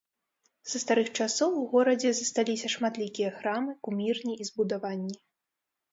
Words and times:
Са 0.71 0.79
старых 0.83 1.11
часоў 1.19 1.51
у 1.59 1.63
горадзе 1.75 2.09
засталіся 2.19 2.67
шматлікія 2.77 3.29
храмы, 3.39 3.71
кумірні 3.89 4.33
і 4.41 4.53
збудаванні. 4.53 5.15